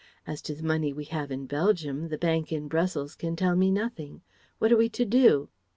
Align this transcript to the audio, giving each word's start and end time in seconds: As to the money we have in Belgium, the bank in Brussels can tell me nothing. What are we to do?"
As 0.25 0.41
to 0.41 0.55
the 0.55 0.63
money 0.63 0.91
we 0.91 1.03
have 1.05 1.29
in 1.31 1.45
Belgium, 1.45 2.07
the 2.09 2.17
bank 2.17 2.51
in 2.51 2.67
Brussels 2.67 3.13
can 3.13 3.35
tell 3.35 3.55
me 3.55 3.69
nothing. 3.69 4.23
What 4.57 4.71
are 4.71 4.75
we 4.77 4.89
to 4.89 5.05
do?" 5.05 5.49